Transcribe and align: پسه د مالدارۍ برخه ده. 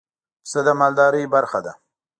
پسه 0.43 0.59
د 0.65 0.67
مالدارۍ 0.79 1.23
برخه 1.35 1.59
ده. 1.65 1.73